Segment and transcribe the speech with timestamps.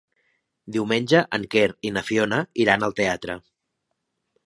[0.77, 3.41] Diumenge en Quer i na Fiona iran al teatre.